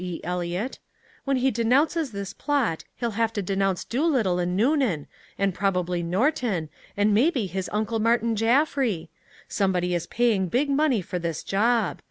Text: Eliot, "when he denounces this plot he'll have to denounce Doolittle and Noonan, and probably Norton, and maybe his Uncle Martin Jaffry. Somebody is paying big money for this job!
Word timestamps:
Eliot, 0.23 0.79
"when 1.25 1.37
he 1.37 1.51
denounces 1.51 2.11
this 2.11 2.33
plot 2.33 2.85
he'll 2.95 3.11
have 3.11 3.31
to 3.33 3.41
denounce 3.43 3.83
Doolittle 3.83 4.39
and 4.39 4.57
Noonan, 4.57 5.05
and 5.37 5.53
probably 5.53 6.01
Norton, 6.01 6.69
and 6.97 7.13
maybe 7.13 7.45
his 7.45 7.69
Uncle 7.71 7.99
Martin 7.99 8.35
Jaffry. 8.35 9.11
Somebody 9.47 9.93
is 9.93 10.07
paying 10.07 10.47
big 10.47 10.71
money 10.71 11.03
for 11.03 11.19
this 11.19 11.43
job! 11.43 11.99